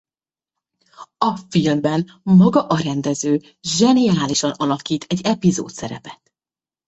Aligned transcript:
A 1.17 1.35
filmben 1.49 2.11
maga 2.23 2.67
a 2.67 2.77
rendező 2.77 3.41
zseniálisan 3.61 4.51
alakít 4.51 5.05
egy 5.09 5.21
epizódszerepet. 5.23 6.33